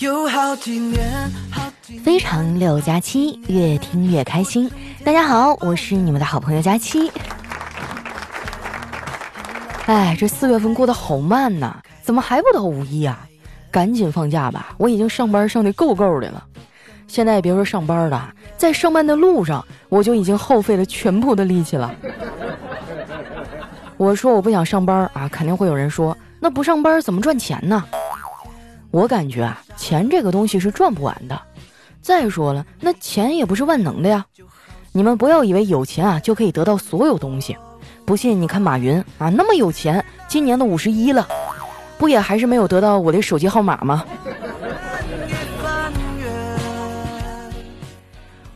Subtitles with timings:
[0.00, 1.30] 有好几年
[2.02, 4.70] 非常六加七，越听越开心。
[5.04, 7.12] 大家好，我是你们的好朋友佳期。
[9.84, 13.28] 哎，这四月份过得好慢呐，怎么还不到五一啊？
[13.70, 16.42] 赶紧放假吧，我已经上班上的够够的了。
[17.06, 21.94] 现在别说上班了，在上班的路上，我就已经耗费了全部的力气了。
[23.98, 27.84] 我说我不想上班啊，肯定会有人说，那不上班怎么赚钱呢？
[28.90, 31.40] 我感觉啊，钱这个东西是赚不完的。
[32.02, 34.24] 再说了，那钱也不是万能的呀。
[34.92, 37.56] 你们不要以为有钱啊就可以得到所有东西。
[38.04, 41.28] 不信你看马云啊，那么有钱，今年都五十一了，
[41.98, 44.04] 不也还是没有得到我的手机号码吗？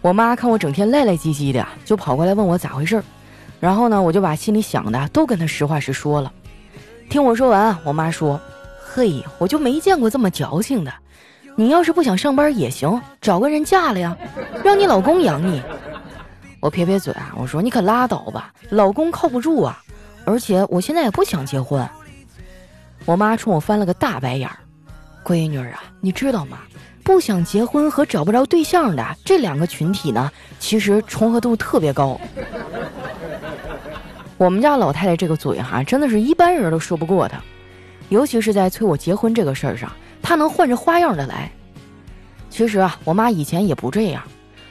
[0.01, 3.05] 我妈看我整天赖赖唧唧的，就跑过来问我咋回事儿。
[3.60, 6.32] 然后呢，我就把心里想的都跟她实话实说了。
[7.09, 8.41] 听我说完，我妈说。
[8.95, 10.95] 嘿，我就没见过这么矫情的。
[11.57, 14.16] 你要是不想上班也行，找个人嫁了呀，
[14.62, 15.60] 让你老公养你。
[16.60, 19.83] 我撇撇嘴啊，我说你可拉倒吧，老公靠不住啊。
[20.24, 21.85] 而且我现在也不想结婚。
[23.05, 24.57] 我妈冲我翻了个大白眼儿，
[25.24, 26.59] 闺女啊，你知道吗？
[27.02, 30.30] 不想结婚和找不着对象的这两个群体呢，
[30.61, 32.16] 其实重合度特别高。
[34.38, 37.43] 我们家老太太这个嘴哈，真的是一般人都说不过她。
[38.15, 39.90] 尤其是在催我结婚这个事儿上，
[40.23, 41.51] 他能换着花样的来。
[42.48, 44.23] 其实啊，我妈以前也不这样。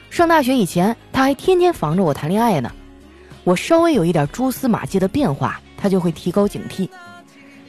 [0.08, 2.72] 上大学以前，她还天天防着我谈恋爱呢。
[3.42, 6.88] 我稍微有一点蛛丝马迹的变化，她就会提高警惕。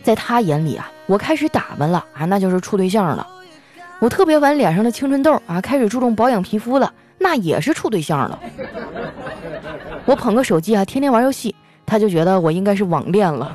[0.01, 3.27] 在她眼里啊，我开始打扮了啊，那就是处对象了。
[3.99, 8.39] 我特别晚脸上的青春痘啊，开始注重保养皮肤了，那也是处对象了。
[10.05, 11.53] 我捧个手机啊，天天玩游戏，
[11.85, 13.53] 她就觉得我应该是网恋了。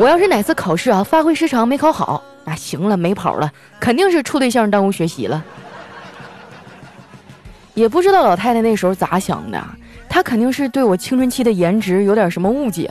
[0.00, 5.44] 我要是哪次考试啊发挥失常没考好，那行了没跑了，肯定是处对象耽误学习了。
[7.74, 9.62] 也不知道老太太那时候咋想的，
[10.08, 12.90] 她肯定是对我青春期的颜值有点什么误解。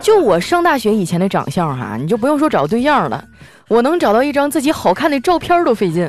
[0.00, 3.24] 就我上大学以前的长相哈，你就不用说找对象了，
[3.66, 6.08] 我能找到一张自己好看的照片都费劲。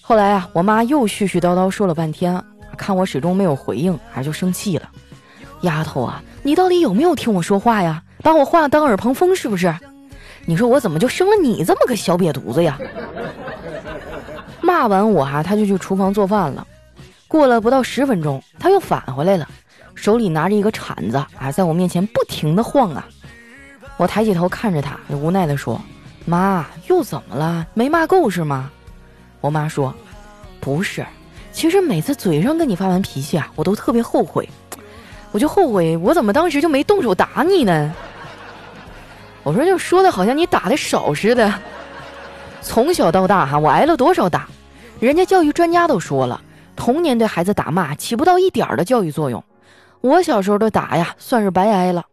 [0.00, 2.42] 后来啊，我妈又絮絮叨叨说了半天，
[2.76, 4.88] 看我始终没有回应，啊就生气了。
[5.62, 8.02] 丫头啊，你到底有没有听我说话呀？
[8.22, 9.74] 把我话当耳旁风是不是？
[10.44, 12.78] 你说我怎么就生了你这么个小瘪犊子呀？
[14.60, 16.66] 骂完我哈，他就去厨房做饭了。
[17.26, 19.48] 过了不到十分钟，他又返回来了，
[19.94, 23.08] 手里拿着一个铲子啊，在我面前不停的晃啊。
[23.96, 25.80] 我抬起头看着他，无奈的说
[26.26, 27.66] ：“妈，又怎么了？
[27.74, 28.70] 没骂够是吗？”
[29.40, 29.94] 我妈说
[30.60, 31.04] ：“不是，
[31.52, 34.48] 其实每次嘴上跟你发完脾气啊，我都特别后悔。”
[35.32, 37.92] 我就后悔，我怎么当时就没动手打你呢？
[39.42, 41.52] 我说就说的好像你打的少似的。
[42.60, 44.46] 从小到大哈，我挨了多少打？
[45.00, 46.40] 人家教育专家都说了，
[46.76, 49.42] 童年对孩子打骂起不到一点的教育作用。
[50.00, 52.04] 我小时候的打呀，算是白挨了。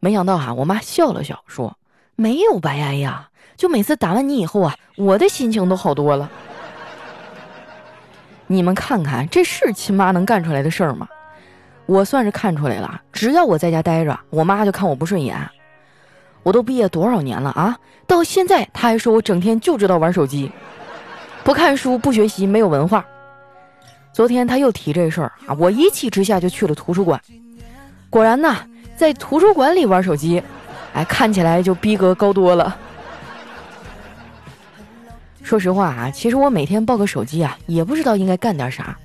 [0.00, 1.76] 没想到哈，我妈笑了笑说
[2.16, 6.28] ：“没有白挨呀，就每次打完你以后啊，我的心情都好多了。
[8.48, 11.06] ”你们看看，这是亲妈能干出来的事儿吗？
[11.86, 15.36] 我算是看出来了，只要我在家待着，我妈就看我不顺眼。
[16.42, 20.50] 我都毕业多少年了啊，到现在她还说我整天就知道玩手机，
[21.42, 23.04] 不看书不学习，没有文化。
[24.12, 27.20] 昨天她又提这事儿啊，我一气之下就去了图书馆。
[28.10, 28.56] 果然呐，
[28.96, 30.42] 在图书馆里玩手机，
[30.92, 32.76] 哎，看起来就逼格高多了。
[35.42, 38.96] 说实话啊，其实我每天抱个手机啊，也不知道应该干点啥。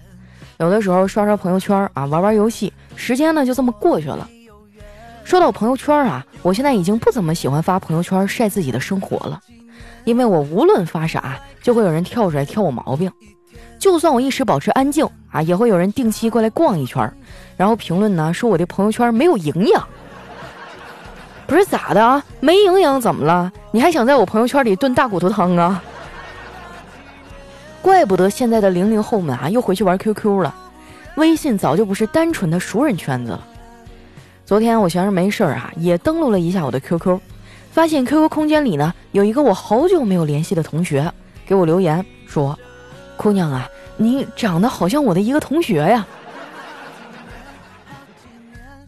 [0.59, 4.29] 有的时候刷刷朋友圈啊，玩玩游戏，时间呢就这么过去了。
[5.23, 9.39] 说到朋友圈啊，我现在已经不怎么喜欢发朋友圈晒自己的生活了，
[10.03, 13.09] 因为我无论发啥，就会有人跳出来挑我毛病。
[13.79, 17.09] 就算我一时保持安静啊，也会有人定期过来逛一圈，
[17.55, 19.87] 然后评论呢说我的朋友圈没有营养。
[21.47, 22.21] 不是咋的啊？
[22.41, 23.49] 没营养怎么了？
[23.71, 25.81] 你还想在我朋友圈里炖大骨头汤啊？
[27.81, 30.53] 怪不得现在的零零后们啊，又回去玩 QQ 了。
[31.15, 33.45] 微信早就不是单纯的熟人圈子了。
[34.45, 37.19] 昨天我闲着没事儿啊，也登录了一下我的 QQ，
[37.71, 41.11] 发现 QQ 空间里呢有一个我好久没有联系的同学
[41.45, 42.57] 给我留言说
[43.17, 43.67] ：“姑娘啊，
[43.97, 46.05] 你长得好像我的一个同学呀。”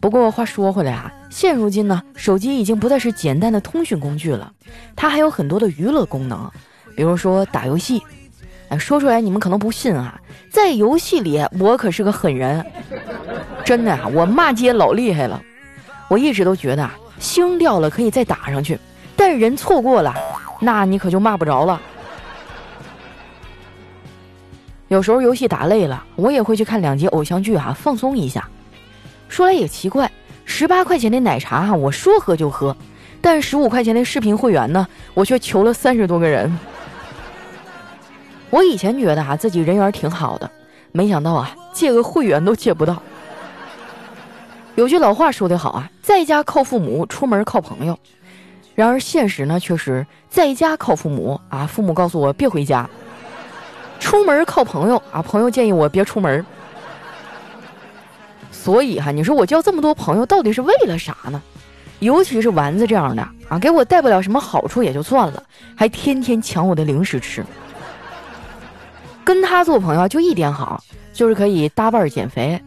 [0.00, 4.52] 不过话说回来啊，现如今呢，手机已经不再是简单的通讯工具了，
[4.96, 6.50] 它还有很多的娱乐功能，
[6.96, 8.02] 比如说打游戏。
[8.78, 10.20] 说出来你们可能不信啊，
[10.50, 12.64] 在游戏里我可是个狠人，
[13.64, 15.40] 真的啊，我骂街老厉害了。
[16.08, 18.78] 我一直都觉得啊，星掉了可以再打上去，
[19.16, 20.14] 但人错过了，
[20.60, 21.80] 那你可就骂不着了。
[24.88, 28.46] 有时候游戏打累了，我也会去看两集偶像剧哈，放松一下。
[29.28, 30.10] 说来也奇怪，
[30.44, 32.76] 十八块钱的奶茶哈，我说喝就喝，
[33.22, 36.54] 但十五块钱的视频会员呢，我却求了三十多个人。
[38.52, 40.48] 我以前觉得啊自己人缘挺好的，
[40.92, 43.02] 没想到啊借个会员都借不到。
[44.74, 47.98] 有句老话说得好啊，在家靠父母，出门靠朋友。
[48.74, 52.88] 然而现实呢却是在家靠父母啊，父母告诉我别回家。
[53.98, 56.44] 出门靠朋友啊，朋友建议我别出门。
[58.50, 61.40] 所以哈，你说我交这么多朋友到底是为了啥呢？
[62.00, 65.42] 尤其是丸子这样的啊，给我带不了什么好处也就算了，
[65.74, 67.42] 还天天抢我的零食吃。
[69.24, 70.82] 跟他做朋友就一点好，
[71.12, 72.60] 就是可以搭伴减肥。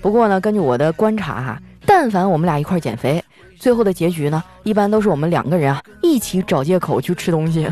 [0.00, 3.22] 不过呢，根据我的观察哈，但凡我们俩一块减肥，
[3.58, 7.68] 最后的结局呢，一般都是我们两个人啊一起找借口去吃东西。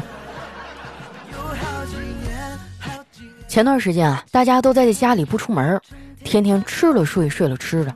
[3.47, 5.81] 前段时间啊，大家都在家里不出门，
[6.25, 7.95] 天天吃了睡，睡了吃的。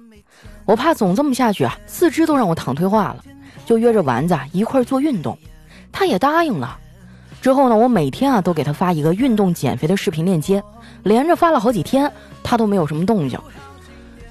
[0.65, 3.25] 我怕总这么下去啊，四肢都让我躺退化了，
[3.67, 5.37] 就约着丸子一块做运动。
[5.91, 6.79] 他也答应了。
[7.41, 10.63] 之后呢，我每天啊都给他发一个运动减肥的视频链接，
[11.03, 12.11] 连着发了好几天，
[12.43, 13.39] 他都没有什么动静。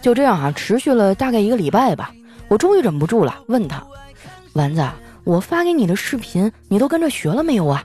[0.01, 2.11] 就这样啊，持续了大概一个礼拜吧。
[2.47, 3.83] 我终于忍不住了，问他
[4.53, 4.87] ：“丸子，
[5.23, 7.83] 我发给你的视频，你都跟着学了没有啊？”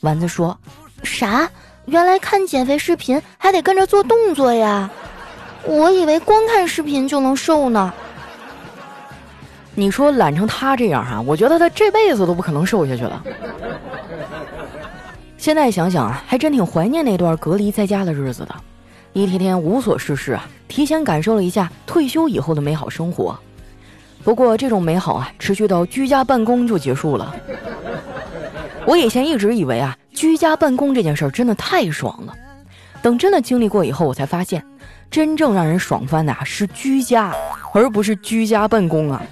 [0.00, 0.58] 丸子说
[1.02, 1.48] ：“啥？”
[1.86, 4.90] 原来看减肥视频还得跟着做动作呀！
[5.64, 7.90] 我以为光看视频就能瘦呢。
[9.74, 13.24] 你说懒成他这样哈，我觉得他这辈子都不可能瘦下去了。
[15.48, 18.54] 现在想想啊，还真挺怀念那段隔离在家的日子的，
[19.14, 23.34] 一天天无所事事啊，提前感受了一下退休以后的美好生活。
[24.22, 27.34] 不过这种美好啊，持续到居家办公就结束了。
[28.84, 29.96] 我以前一直以为啊。
[30.12, 32.34] 居家办公这件事儿真的太爽了，
[33.00, 34.62] 等真的经历过以后，我才发现，
[35.10, 37.34] 真正让人爽翻的啊是居家，
[37.72, 39.22] 而不是居家办公啊。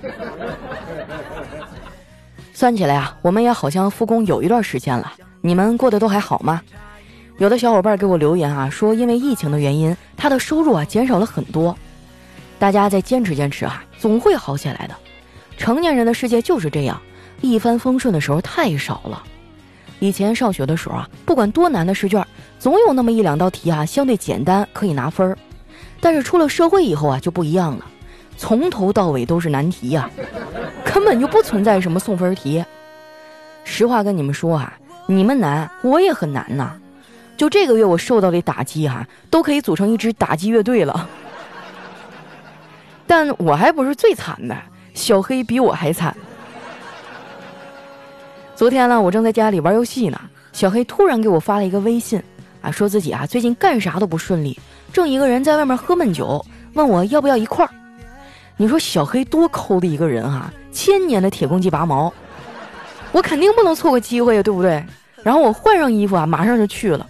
[2.54, 5.12] 算起来啊，我们也好像复工有一段时间了，
[5.46, 6.60] 你们过得都还好吗？
[7.38, 11.76] 有的小伙伴给我留言啊，说因为疫情的原因，他的收入啊减少了很多。
[12.58, 14.94] 大家再坚持坚持啊，总会好起来的。
[15.56, 17.00] 成年人的世界就是这样，
[17.42, 19.22] 一帆风顺的时候太少了。
[20.00, 22.26] 以前上学的时候啊，不管多难的试卷，
[22.58, 25.38] 总有那么一两道题啊相对简单可以拿分儿。
[26.00, 27.86] 但是出了社会以后啊就不一样了，
[28.36, 30.10] 从头到尾都是难题呀，
[30.84, 32.64] 根本就不存在什么送分题。
[33.62, 36.72] 实话跟你们说啊，你们难，我也很难呐。
[37.36, 41.08] 就这个月我受到的打击哈，都可以组成一支打击乐队了。
[43.06, 44.56] 但我还不是最惨的，
[44.94, 46.16] 小黑比我还惨。
[48.54, 50.18] 昨天呢，我正在家里玩游戏呢，
[50.52, 52.20] 小黑突然给我发了一个微信，
[52.62, 54.58] 啊，说自己啊最近干啥都不顺利，
[54.92, 57.70] 正一个人在外面喝闷酒，问我要不要一块儿。
[58.56, 62.10] 你说小黑多抠的一个人哈，千年的铁公鸡拔毛，
[63.16, 64.84] 我肯定不能错过机会呀，对不对？
[65.22, 67.06] 然后我换上衣服啊，马上就去了。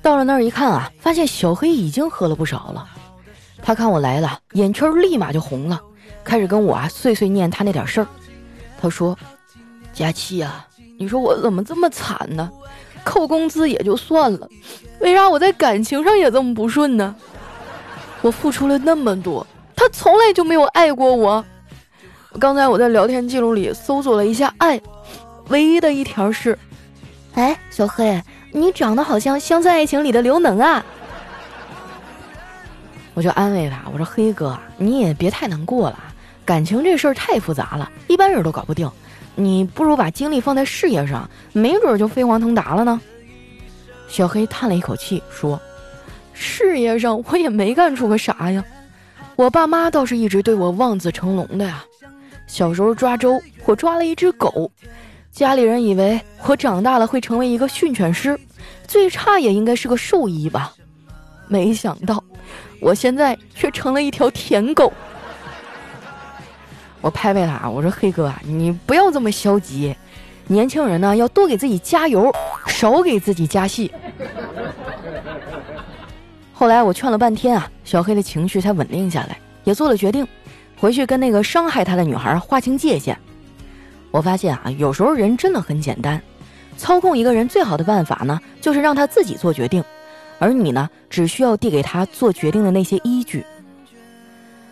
[0.00, 2.88] 到了那儿一看啊，发现小黑已经喝了不少了。
[3.62, 5.78] 他看我来了，眼圈立马就红了，
[6.24, 8.06] 开始跟我啊碎碎念他那点事儿。
[8.80, 9.14] 他说。
[9.92, 10.66] 佳琪呀，
[10.98, 12.50] 你说我怎么这么惨呢？
[13.04, 14.48] 扣工资也就算了，
[15.00, 17.14] 为啥我在感情上也这么不顺呢？
[18.22, 21.44] 我付出了那么多，他从来就没有爱过我。
[22.38, 24.80] 刚才我在聊天记录里搜索了一下爱，
[25.48, 26.58] 唯一的一条是：
[27.34, 30.84] 哎，小黑，你长得好像《乡村爱情》里的刘能啊。
[33.14, 35.98] 我就安慰他，我说黑哥，你也别太难过了，
[36.44, 38.90] 感情这事儿太复杂了，一般人都搞不定。
[39.34, 43.00] 你不如把精力放在事业上，没准就飞黄腾达了呢。
[44.08, 45.60] 小黑叹了一口气说
[46.32, 48.62] ：“事业上我也没干出个啥呀，
[49.34, 51.84] 我爸妈倒是一直对我望子成龙的呀。
[52.46, 54.70] 小时候抓周，我抓了一只狗，
[55.30, 58.38] 家里人以为我长大了会成为一个训犬师，
[58.86, 60.72] 最差也应该是个兽医吧。
[61.48, 62.22] 没想到，
[62.80, 64.92] 我现在却成了一条舔狗。”
[67.02, 69.94] 我拍拍他，我说：“黑哥，你不要这么消极，
[70.46, 72.32] 年轻人呢要多给自己加油，
[72.66, 73.92] 少给自己加戏。”
[76.52, 80.26] 后来我劝了半天啊，小黑的情绪才稳定下来，也做了决定，
[80.76, 83.16] 回去跟那个伤害他的女孩划清界限。
[84.10, 86.20] 我发现啊，有时候人真的很简单，
[86.76, 89.82] 操控一个人最好的办法呢，就是让他自己做决定，
[90.38, 93.44] 而你呢，只需要递给他做决定的那些依据。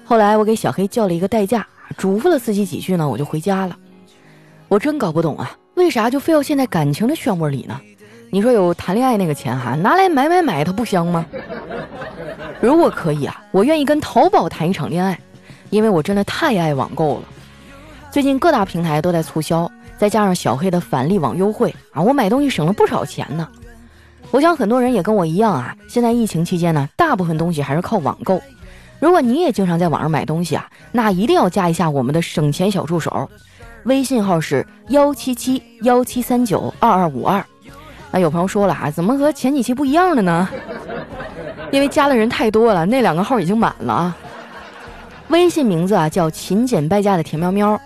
[0.05, 1.67] 后来我给小黑叫了一个代驾。
[1.99, 3.77] 嘱咐了司机几句呢，我就回家了。
[4.69, 7.79] 我真搞不懂啊，为啥就非要陷在感情的漩涡里呢？
[8.31, 11.25] 你说有谈恋爱那个钱哈，拿来买买买，它不香吗？
[12.61, 15.17] 如果可以啊，我愿意跟淘宝谈一场恋爱，
[15.75, 17.23] 因为我真的太爱网购了。
[18.11, 23.49] 最近各大平台都在促销，再加上小黑的返利网优惠啊，我买东西省了不少钱呢。
[24.31, 28.41] 我想很多人也跟我一样啊，现在疫情期间呢，大部分东西还是靠网购。
[29.01, 33.29] 如果你也经常在网上买东西啊，那一定要加一下我们的省钱小助手，
[33.85, 37.45] 微信号是幺七七幺七三九二二五二。
[38.13, 40.49] 那有朋友说了啊，怎么和前几期不一样的呢？
[41.73, 44.17] 因为加的人太多了，那两个号已经满了啊。
[45.35, 47.81] 微信名字啊叫勤俭败家的田喵喵。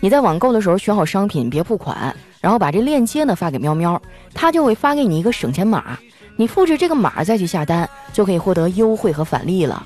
[0.00, 4.00] 你在网购的时候选好商品，别付款，然后把这链接呢发给喵喵，
[4.34, 5.98] 他就会发给你一个省钱码，
[6.36, 9.82] 你复制这个码再去下单，就可以获得优惠和返利了。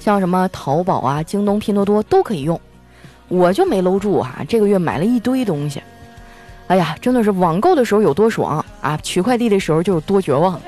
[0.00, 2.58] 像什么淘宝啊、京东、拼多多都可以用。
[3.28, 5.82] 我就没搂住啊，这个月买了一堆东西。
[6.68, 10.58] 哎呀，真的是网购的时候有多爽啊，取快递的时候就有多绝望。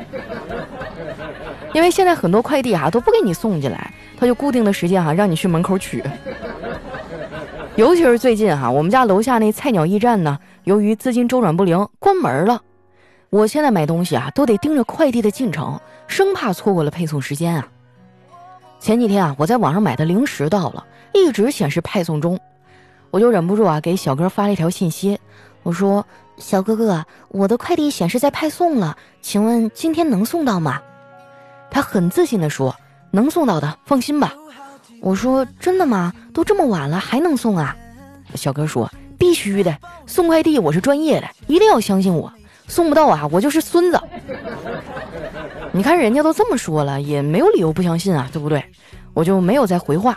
[1.72, 6.02] 因为现在很多快递啊都不给你送进来，他就固定的时间哈让你去门口取。
[7.76, 12.62] 尤其是最近哈，我们家楼下那菜鸟驿站呢，由于资金周转不灵关门了。
[13.28, 17.68] 我现在买东西啊都得盯着快递的进程，生怕错过了配送时间啊。
[18.78, 22.38] 前几天啊，我在网上买的零食到了，一直显示派送中，
[23.10, 25.18] 我就忍不住啊给小哥发了一条信息。
[25.62, 26.06] 我说
[26.38, 30.80] ：“小哥哥，我的快递显示在派送了，请问今天能送到吗？”
[31.68, 32.74] 他很自信地说
[33.10, 34.34] ：“能送到的，放心吧。”
[35.02, 36.12] 我说：“真的吗？
[36.32, 37.76] 都这么晚了还能送啊？”
[38.34, 42.32] 小哥说：“必须的，送快递我是专业的，一定要相信我。
[42.66, 44.00] 送不到啊，我就是孙子。”
[45.72, 48.64] 你看人家都这么说了，也没有理由不相信啊，对不对？
[49.12, 50.16] 我就没有再回话。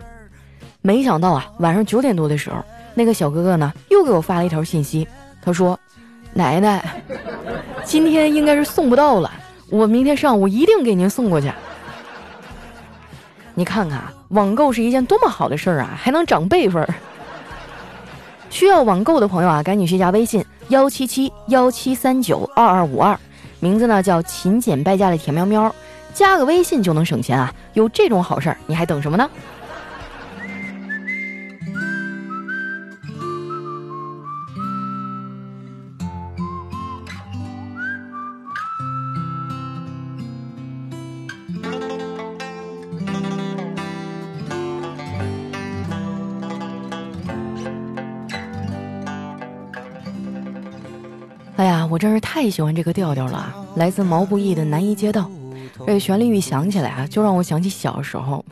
[0.81, 2.63] 没想到啊，晚上九点多的时候，
[2.95, 5.05] 那个小哥哥呢又给我发了一条信息。
[5.41, 5.77] 他说
[6.33, 7.01] ：“奶奶，
[7.83, 9.31] 今天应该是送不到了，
[9.69, 11.51] 我明天上午一定给您送过去。
[13.59, 16.87] 你看看，网购是一件多么好的事儿啊，还能长辈分儿。
[18.49, 23.19] 需要网购的朋友啊，赶紧去加微信幺七七幺七三九二二五二，
[23.59, 25.75] 名字呢叫勤俭败家的甜喵喵，
[26.13, 27.53] 加个微信就能省钱啊！
[27.73, 29.29] 有这种好事儿，你还等什么呢？”
[51.99, 53.53] 真是太喜欢这个调调了！
[53.75, 55.29] 来自毛不易的《南一街道》，
[55.85, 58.43] 这旋律一响起来啊，就让我想起小时候，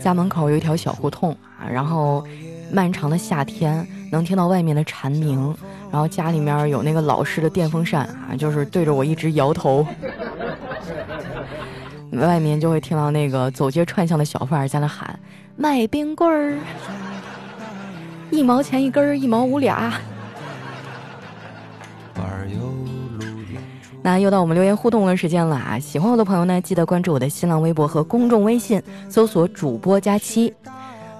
[0.00, 2.26] 家门口有一条小胡同啊，然后
[2.72, 5.54] 漫长的夏天能听到外面的蝉鸣，
[5.92, 9.86] 然后家里面有那个老式的电风扇啊，就是对着我一直摇头，
[12.10, 15.16] 外面就会听到那个走街串巷的小贩在那喊
[15.54, 16.58] 卖冰棍儿，
[18.30, 19.92] 一毛钱一根儿，一毛五俩。
[24.00, 25.78] 那又到我们留言互动的时间了啊！
[25.78, 30.54] 喜欢我的朋友呢，记得关注我的新浪微博和公众微信，搜索“主播佳期”。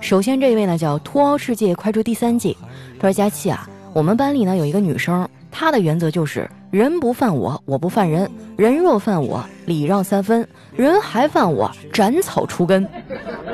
[0.00, 2.56] 首先这一位呢叫“脱凹世界快出第三季”，
[3.00, 10.44] 他说：“佳期啊，我们班里呢有一个女生，她的原则就是人不犯我，我不犯人；人若犯我，礼让三分；
[10.74, 12.88] 人还犯我，斩草除根。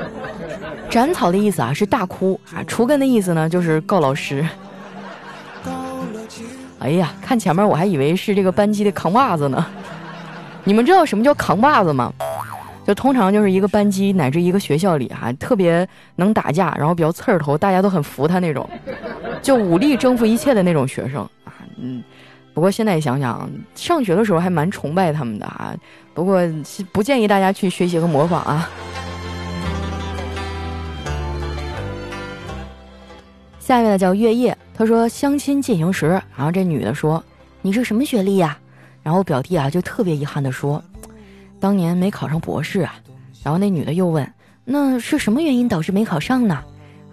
[0.90, 4.46] 斩草的意思啊是大哭啊，除根的意思呢就是告老师。”
[6.84, 9.64] 哎呀，看前面我还以为是这个班级的扛把子呢。
[10.64, 12.12] 你们知道什么叫扛把子吗？
[12.86, 18.68] 就通常就是一个班级乃至一个学校里哈，特别能打架，然后比较刺儿头，大家都很服他那种，
[19.40, 21.54] 就武力征服一切的那种学生啊。
[21.80, 22.04] 嗯，
[22.52, 25.74] 不过现在想想，上学的时候还蛮崇拜他们的啊。
[26.12, 26.42] 不过
[26.92, 28.68] 不建议大家去学习和模仿啊。
[33.64, 34.54] 下面的叫月夜。
[34.74, 36.06] 他说相亲进行时，
[36.36, 37.24] 然后这女的说
[37.62, 38.58] ：“你是什么学历呀？”
[39.02, 40.84] 然后表弟啊就特别遗憾的说
[41.58, 42.94] ：“当年没考上博士啊。”
[43.42, 44.30] 然后那女的又问
[44.66, 46.62] ：“那是什么原因导致没考上呢？”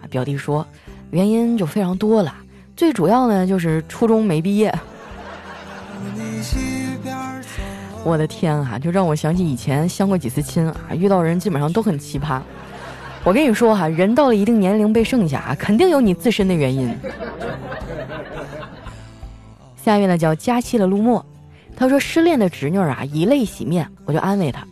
[0.04, 0.68] 啊，表弟说
[1.12, 2.36] ：“原因就非常多了，
[2.76, 4.74] 最主要呢就是初中没毕业。”
[8.04, 12.42] 我的天啊，就让我想起以前相过几次亲啊，遇到人基本上都很奇葩。
[13.24, 16.92] 我跟你说哈，人到了一定年龄被剩下啊，肯定有你自身的原因。
[19.84, 21.24] 下面呢叫佳期的陆墨，
[21.76, 24.66] 他说失恋的侄女啊以泪洗面，我就安慰他，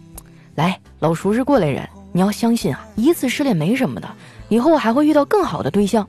[0.56, 4.10] 来，老叔是过来人，你要相信啊，一次失恋没什么的，
[4.50, 6.08] 以后还会遇到更好的对象。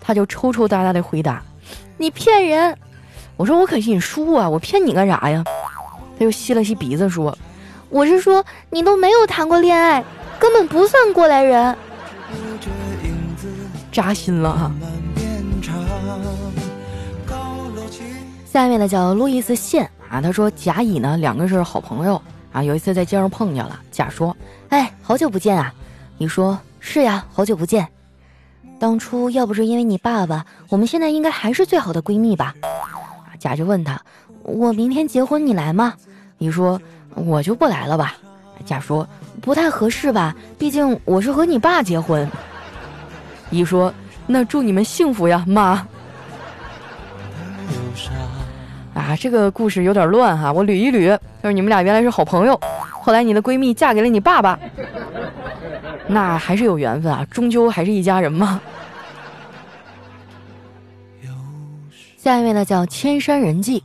[0.00, 1.42] 他就抽抽搭搭的回答，
[1.96, 2.76] 你骗人！
[3.36, 5.44] 我说我可信你叔啊，我骗你干啥呀？
[6.18, 7.36] 他又吸了吸鼻子说
[7.88, 10.04] ：“我是说你都没有谈过恋爱，
[10.42, 11.76] 根本不算过来人。”
[13.92, 14.72] 扎心了哈。
[18.44, 22.20] 下面呢叫路易斯线啊，他说甲乙呢两个是好朋友
[22.52, 24.36] 啊，有一次在街上碰见了，甲说
[24.70, 25.72] ：“哎，好久不见啊！”
[26.18, 27.86] 乙说：“是呀，好久不见。
[28.80, 32.52] 当初要不是因为你爸爸，我们现在应该还是最好的闺蜜吧？”
[33.38, 34.02] 甲就问他
[34.42, 35.94] ：“我明天结婚你来吗？”
[36.38, 36.80] 乙说
[37.14, 38.16] ：“我就不来了吧。”
[38.66, 39.08] 甲说
[39.40, 40.34] ：“不太合适吧？
[40.58, 42.28] 毕竟我是和你爸结婚。”
[43.50, 43.92] 乙说
[44.26, 45.86] ：“那祝你们幸福呀，妈。”
[48.94, 52.60] 啊，这个故事有点乱哈，我捋一捋，就是你们俩原来是好朋友，
[52.90, 54.58] 后来你的闺蜜嫁给了你爸爸，
[56.06, 58.60] 那还是有缘分啊，终究还是一家人嘛。
[62.18, 63.82] 下一位呢叫千山人迹，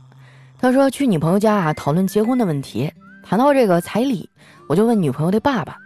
[0.60, 2.92] 他说去女朋友家啊讨论结婚的问题，
[3.28, 4.30] 谈到这个彩礼，
[4.68, 5.76] 我就问女朋友的爸爸：“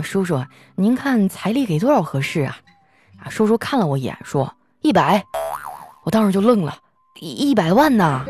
[0.00, 0.42] 叔叔，
[0.74, 2.56] 您看彩礼给多少合适啊？”
[3.22, 5.22] 啊，叔叔看了我一眼，说一百，
[6.04, 6.74] 我当时就愣了，
[7.20, 8.24] 一一百万呢？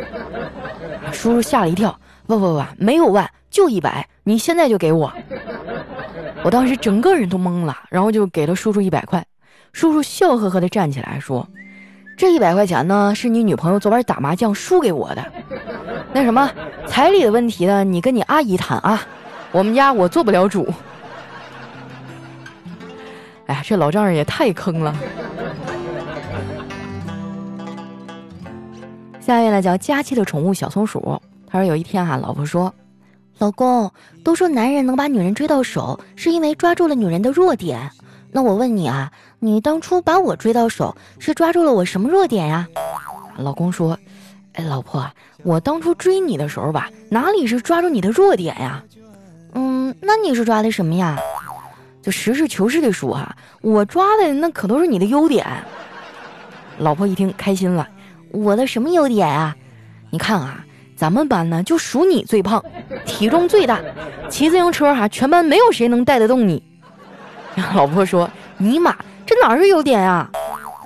[1.13, 1.97] 叔叔吓了一跳，
[2.27, 5.13] 不不不，没有万，就一百，你现在就给我。
[6.43, 9.25] 我当时整个人都懵了，然后就给了叔叔一百块。
[9.73, 11.49] 叔叔笑呵呵地站起来说
[12.19, 15.25] ：“这一百块钱呢，是你女朋友昨晚打麻将输给我的。
[16.13, 16.51] 那什么
[16.87, 19.01] 彩礼的问题呢，你跟你阿姨谈啊，
[19.53, 20.67] 我们家我做不了主。”
[23.47, 24.95] 哎呀，这老丈人也太坑了。
[29.21, 32.73] 下一位呢叫佳期的宠物小松鼠，他说有一天啊，老婆说
[33.39, 33.91] ：“老公，
[34.25, 37.91] 都说男人能把女人追到手，是因为抓住了女人的弱点。
[38.31, 42.67] 那我问你啊，你当初把我追到手，是抓住了我什么弱点呀？”
[43.37, 43.99] 老公说
[44.59, 45.09] ：“哎，老婆，
[45.45, 48.83] 我当初追你的时候吧，哪里是抓住你的弱点呀？
[49.55, 51.17] 嗯，那你是抓的什么呀？”
[52.03, 55.47] 就实事求是的说哈，我抓的那可都是你的优点。
[56.79, 57.87] 老婆一听开心了，
[58.33, 59.55] 我的什么优点啊？
[60.11, 60.65] 你看啊，
[60.97, 62.61] 咱们班呢就数你最胖，
[63.07, 63.81] 体重最大，
[64.29, 66.61] 骑自行车哈，全班没有谁能带得动你。
[67.77, 68.29] 老婆说
[68.59, 70.29] ：“尼玛，这哪是优点啊？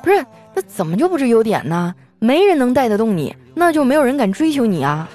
[0.02, 1.94] 不是，那怎么就不是优点呢？
[2.18, 5.08] 没人能带得动你，那就没有人敢追求你啊，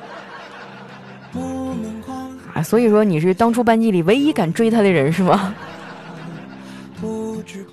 [2.54, 5.54] 啊，所以说你是当初班级里唯一敢追他的人是吗？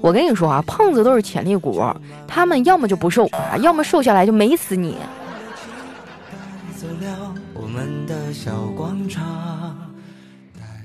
[0.00, 1.80] 我跟你说啊，胖子都是潜力股，
[2.26, 4.96] 他们要么就不瘦啊，要么瘦下来就没死你。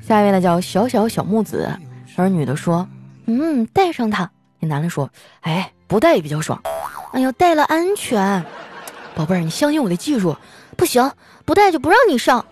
[0.07, 1.67] 下一位呢叫小小小木子，
[2.15, 2.87] 而女的说
[3.25, 4.29] ：“嗯，带上它。”
[4.61, 5.09] 那男的说
[5.41, 6.61] ：“哎，不带也比较爽。”
[7.11, 8.43] 哎呦，带了安全，
[9.15, 10.35] 宝贝儿，你相信我的技术。
[10.75, 11.11] 不行，
[11.45, 12.45] 不带就不让你上。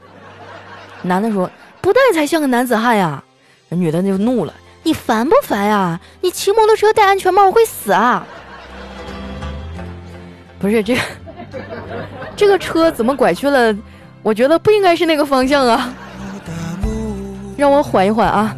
[1.03, 1.49] 男的说
[1.81, 3.23] ：“不带才像个男子汉呀！”
[3.69, 5.99] 女的就怒了：“你烦不烦呀？
[6.21, 8.25] 你骑摩托车戴安全帽会死啊！”
[10.57, 11.01] 不是这个，
[12.35, 13.75] 这个车怎么拐去了？
[14.23, 15.93] 我觉得不应该是那个方向啊！
[17.55, 18.55] 让我缓一缓啊！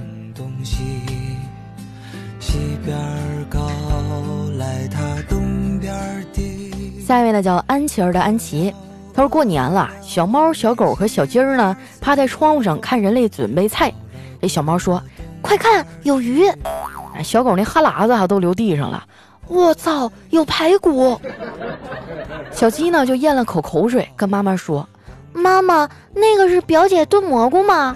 [7.08, 8.76] 下一位呢，叫安琪儿的安琪。
[9.13, 13.89] 他说过年了，小猫、小狗和小鸡儿呢，趴在窗户上看人类准备菜。
[14.41, 15.02] 这小猫说
[15.41, 16.43] ：“快看，有鱼！”
[17.24, 19.02] 小狗那哈喇子哈都流地上了。
[19.48, 21.17] 我操，有排骨！
[22.52, 24.86] 小鸡呢就咽了口口水，跟妈妈说
[25.32, 27.96] ：“妈妈，那个是表姐炖蘑菇吗？”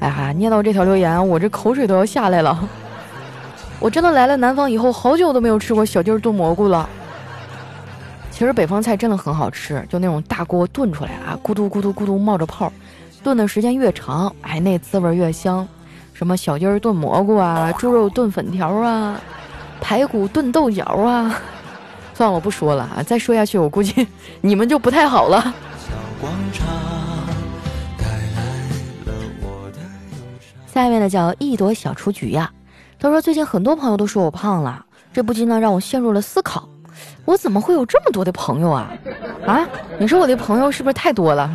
[0.00, 2.68] 哎呀，念到这条留言，我这口水都要下来了。
[3.82, 6.88] 我真的来了南方以后，好久都没有吃过小鸡炖蘑菇了。
[8.30, 12.72] 其实北方菜真的很好吃，就那种大锅炖出来啊，咕嘟咕嘟咕嘟冒着泡，
[13.24, 15.66] 炖的时间越长，哎，那滋味越香。
[16.14, 19.20] 什么小鸡儿炖蘑菇啊，猪肉炖粉条啊，
[19.80, 21.36] 排骨炖豆角啊。
[22.14, 24.06] 算了，我不说了啊，再说下去我估计
[24.40, 25.52] 你们就不太好了。
[30.72, 32.50] 下一位呢叫一朵小雏菊呀，
[33.02, 36.68] 他说最近很多朋友都说我胖了，这不禁呢让我陷入了思考。
[37.24, 38.92] 我怎么会有这么多的朋友啊？
[39.44, 41.50] 啊，你说我的朋友是不是太多了？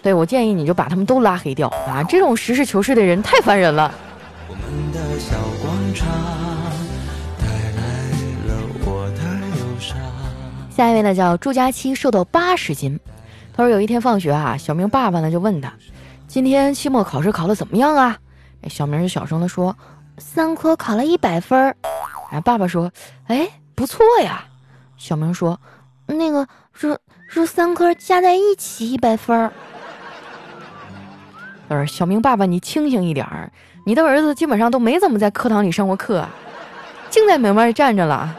[0.00, 2.02] 对，我建议你就把他们都拉黑掉啊！
[2.08, 3.92] 这种实事求是的人太烦人了。
[10.70, 12.98] 下一位呢叫朱佳期，瘦到八十斤。
[13.54, 15.70] 他说有一天放学啊，小明爸爸呢就问他，
[16.26, 18.16] 今天期末考试考的怎么样啊？
[18.68, 19.76] 小明就小声的说，
[20.18, 21.76] 三科考了一百分儿。
[22.30, 22.90] 哎，爸爸说，
[23.26, 24.44] 哎，不错呀。
[24.96, 25.60] 小明说，
[26.06, 26.98] 那个是
[27.28, 29.52] 是三科加在一起一百分儿。
[31.68, 33.50] 呃，小明爸爸，你清醒一点儿，
[33.86, 36.26] 你的儿子基本上都没怎么在课堂里上过课，
[37.10, 38.34] 净在门外站着了。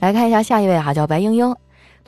[0.00, 1.54] 来看一下下一位哈，叫白英英。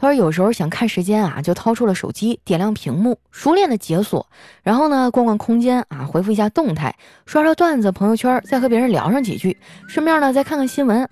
[0.01, 4.27] 他说有时候想看时间啊，就掏出了手机，点亮屏幕，熟练的解锁，
[4.63, 9.55] 然后呢逛逛空间啊，回复一下动态，刷刷段子、朋友圈，再和别人聊上几句，
[9.87, 11.07] 顺便呢再看看新闻。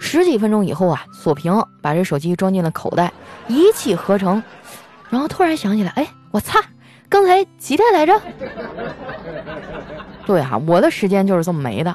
[0.00, 3.12] 十几分钟以后啊，锁屏，把这手机装进了口袋，
[3.46, 4.42] 一气呵成。
[5.08, 6.58] 然后突然想起来，哎，我擦，
[7.08, 8.20] 刚才几点来着？
[10.26, 11.94] 对哈，我的时间就是这么没的。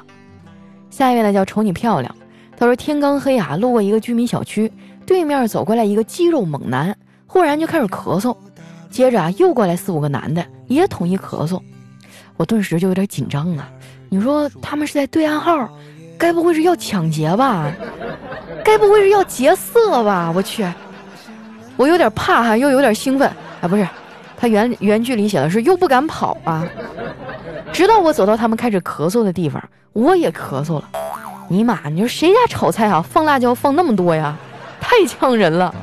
[0.88, 2.16] 下一位呢叫瞅你漂亮。
[2.56, 4.72] 他说天刚黑啊，路过一个居民小区，
[5.08, 6.94] 对面走过来一个肌肉猛男，
[7.26, 8.36] 忽然就开始咳嗽，
[8.90, 11.58] 接着啊又过来四五个男的，也统一咳嗽，
[12.36, 13.70] 我顿时就有点紧张啊。
[14.10, 15.66] 你说他们是在对暗号，
[16.18, 17.72] 该不会是要抢劫吧？
[18.62, 20.30] 该不会是要劫色吧？
[20.36, 20.62] 我去，
[21.78, 23.26] 我有点怕哈，又有点兴奋
[23.62, 23.66] 啊！
[23.66, 23.88] 不是，
[24.36, 26.66] 他原原句里写的是又不敢跑啊。
[27.72, 29.62] 直到我走到他们开始咳嗽的地方，
[29.94, 30.84] 我也咳嗽了。
[31.48, 33.00] 尼玛，你说谁家炒菜啊？
[33.00, 34.36] 放辣椒放那么多呀，
[34.88, 35.74] 太呛人了！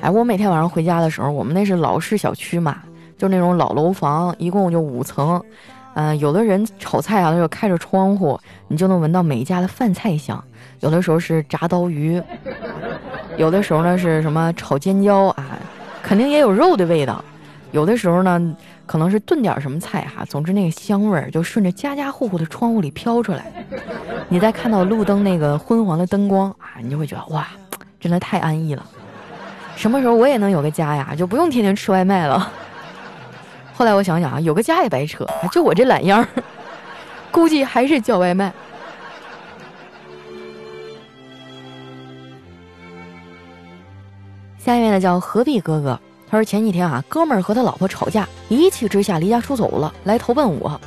[0.00, 2.78] 哎，我每天晚上回家的时候，我们那是老式小区嘛，
[3.16, 5.40] 就那种老楼房，一共就五层。
[5.94, 10.42] 嗯，有的人炒菜啊，他就开着窗户，你就能闻到每一家的饭菜香。
[10.80, 12.20] 有的时候是炸刀鱼，
[13.36, 15.56] 有的时候呢是什么炒尖椒啊，
[16.02, 17.24] 肯定也有肉的味道。
[17.70, 18.56] 有的时候呢。
[18.86, 23.50] 可能是炖点什么菜哈，总之那个香味儿就顺着家家户户的窗户里飘出来。
[24.28, 27.48] 你再看到路灯那个昏黄的灯光啊，你就会觉得哇，
[27.98, 28.84] 真的太安逸了。
[29.74, 32.52] 什么时候我也能有个家呀，就不用天天吃外卖了。
[33.72, 36.28] 后来我想想啊，有个家也白扯，就我这懒样儿，
[37.32, 38.52] 估计还是叫外卖。
[44.58, 45.98] 下面呢叫何必哥哥。
[46.34, 50.80] 他说前几天啊，哥们儿和他老婆吵架，一气之下离家出走了，来投奔我。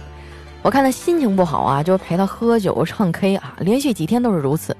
[0.61, 4.75] 我看他心情不好啊，就陪他喝酒唱 K 啊，连续几天都是如此。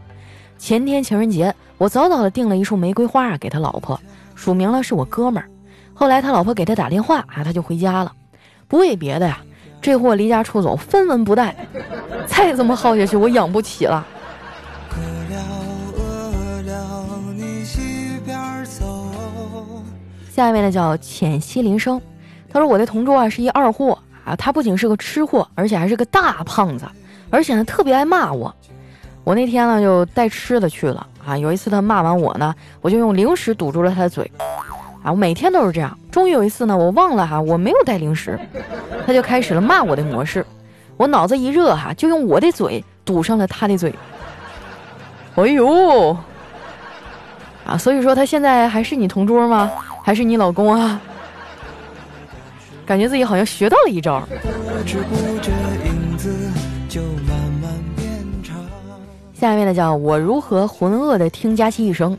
[0.57, 3.97] 前天情人节，我早早的订了一束玫瑰花给他老婆，
[4.35, 5.47] 署名了是我哥们儿。
[5.93, 8.11] 后来他老婆给他打电话啊，他就回家了。
[8.67, 9.39] 不为别的呀，
[9.81, 11.55] 这货离家出走，分文不带。
[12.25, 14.05] 再这么耗下去，我养不起了。
[20.37, 21.99] 下一位呢叫浅溪林生，
[22.47, 26.85] 他说我的同桌啊是一二货啊，他不仅是个吃货，而且还是个大胖子，
[27.31, 28.53] 而且呢特别爱骂我。
[29.23, 34.31] 我那天呢就带吃的去了啊，有一次他骂完我呢，我就用零食堵住了他的嘴
[35.01, 35.97] 啊，我每天都是这样。
[36.11, 38.39] 终于有一次呢，我忘了哈，我没有带零食，
[39.07, 40.45] 他就开始了骂我的模式。
[40.97, 43.91] 我脑子一热哈，就用我的嘴堵上了他的嘴。
[45.33, 46.15] 哎呦，
[47.65, 49.71] 啊，所以说他现在还是你同桌吗？
[50.07, 51.01] 还是你老公啊？
[52.85, 54.25] 感觉自己好像学到了一招。
[59.33, 62.17] 下一位呢，叫我如何浑噩的听佳期一生。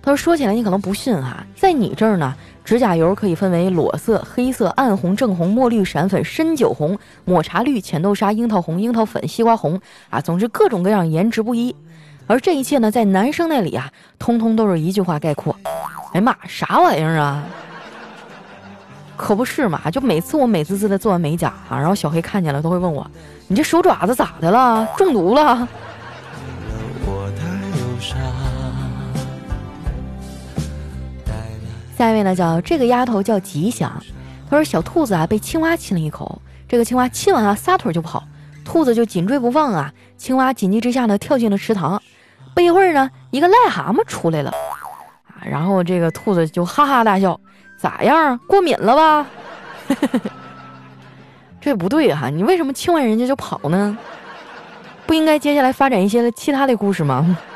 [0.00, 11.76] 他说：“说起来你可能不信哈，在你这儿呢，指甲油可以分为裸色、黑色、暗红、正红、墨绿、闪粉、深酒红、抹茶绿、浅豆沙、樱桃红、樱桃粉、西瓜红啊，总之各种各样，颜值不一。
[12.26, 15.54] 而这一切呢，在男生那里啊，通通都是一句话概括。”
[16.12, 17.42] 哎妈，啥玩意儿啊？
[19.16, 19.90] 可不是嘛！
[19.90, 23.10] 就每次我美滋滋的做完美甲啊，然后小黑看见了都会问我
[23.48, 24.86] ：“你这手爪子咋的了？
[24.96, 25.66] 中毒了？”
[31.96, 33.90] 下一位呢，叫这个丫头叫吉祥。
[34.50, 38.22] 她说：“小兔子啊，被青蛙亲了一口，这个青蛙亲完啊，撒腿就跑，
[38.66, 39.90] 兔子就紧追不放啊。
[40.18, 42.02] 青蛙紧急之下呢，跳进了池塘。
[42.54, 47.38] 不一会儿呢，一个癞蛤蟆出来了啊。”然后这个兔子就哈哈大笑，
[47.78, 48.36] 咋样？
[48.48, 49.26] 过敏了吧？
[51.60, 53.96] 这不对哈，你为什么亲完人家就跑呢？
[55.06, 57.36] 不应该接下来发展一些其他的故事吗？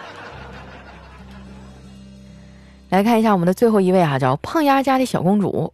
[2.90, 5.72] 来看一下我们的最后一位啊，叫胖丫家的小公主。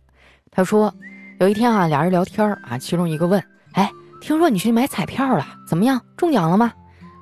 [0.51, 0.93] 她说，
[1.41, 6.01] 有一天啊，俩人聊天啊，其中一个问：“哎，听说你去买彩票了，怎么样？
[6.17, 6.73] 中奖了吗？”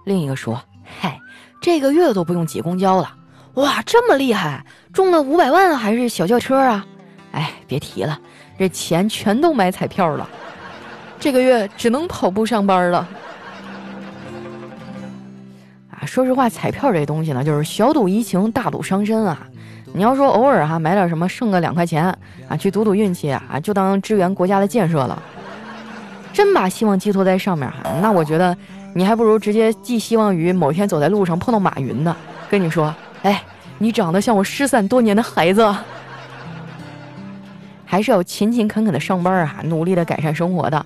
[0.07, 1.20] 另一个说：“嗨，
[1.61, 3.14] 这个月都不用挤公交了。”
[3.54, 4.66] 哇，这么厉害！
[4.92, 6.85] 中了五百万还是小轿车啊？
[7.30, 8.18] 哎，别提了，
[8.59, 10.28] 这钱全都买彩票了，
[11.20, 13.09] 这个月只能跑步上班了。
[15.90, 19.46] 啊，说实话，彩票这东西呢，就是小赌怡情，大赌伤身啊。
[19.92, 22.07] 你要说偶尔哈买点什么，剩个两块钱
[22.48, 25.22] 啊，去赌赌运气啊，就当支援国家的建设了。
[26.35, 28.55] 真把希望寄托在上面哈，那我觉得
[28.92, 32.14] 你还不如直接寄希望于某天走在路上碰到马云呢。
[32.51, 32.92] 跟你说，
[33.23, 33.40] 哎，
[33.79, 35.75] 你长得像我失散多年的孩子，
[37.87, 40.85] 还是要勤勤恳恳的上班啊，努力的改善生活的。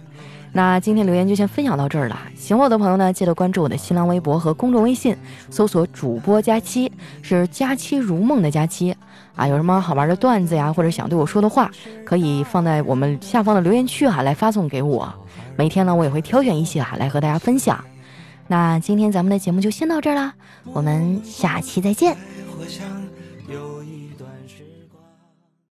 [0.50, 2.18] 那今天留言就先分享到这儿了。
[2.34, 5.14] 喜欢我的朋友呢，记得关注我的新浪微博和公众微信，
[5.50, 8.94] 搜索“主播佳期”，是“佳期如梦”的佳期
[9.36, 9.46] 啊。
[9.46, 11.70] 有什么好玩的段子呀，或者想对我说的话，
[12.04, 15.12] 可以放在我们下方的留言区啊，来发送给我。
[15.58, 17.84] 每天呢，我也会挑选一些啊，来和大家分享。
[18.46, 20.32] 那今天咱们的节目就先到这儿啦，
[20.72, 22.16] 我们下期再见。